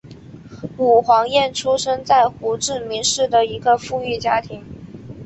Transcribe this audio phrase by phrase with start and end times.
[0.77, 4.65] 武黄燕出生在胡志明市一个富裕的家庭。